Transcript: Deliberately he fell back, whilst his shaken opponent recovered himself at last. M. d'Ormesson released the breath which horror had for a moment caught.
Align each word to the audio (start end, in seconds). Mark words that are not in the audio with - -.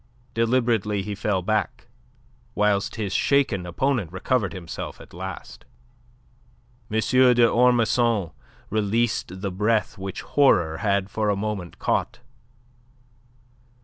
Deliberately 0.33 1.03
he 1.03 1.13
fell 1.13 1.43
back, 1.43 1.85
whilst 2.55 2.95
his 2.95 3.13
shaken 3.13 3.67
opponent 3.67 4.11
recovered 4.11 4.51
himself 4.51 4.99
at 4.99 5.13
last. 5.13 5.63
M. 6.89 6.97
d'Ormesson 6.99 8.31
released 8.71 9.41
the 9.41 9.51
breath 9.51 9.99
which 9.99 10.21
horror 10.23 10.77
had 10.77 11.11
for 11.11 11.29
a 11.29 11.35
moment 11.35 11.77
caught. 11.77 12.17